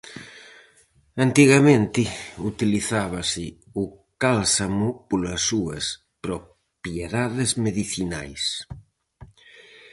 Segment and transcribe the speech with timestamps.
[1.25, 2.03] Antigamente
[2.51, 3.45] utilizábase
[3.81, 3.83] o
[4.23, 5.83] cálsamo polas súas
[6.25, 8.43] propiedades medicinais.